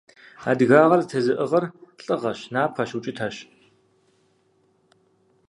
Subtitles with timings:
[0.49, 1.65] Адыгагъэр зэтезыӀыгъэр
[2.03, 3.35] лӀыгъэщ, напэщ, укӀытэщ.